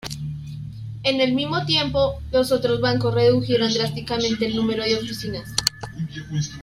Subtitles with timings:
[1.03, 5.49] En el mimo tiempo, los otros bancos redujeron drásticamente el número de oficinas.